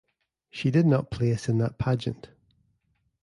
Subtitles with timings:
[0.49, 2.31] She did not place in that pageant.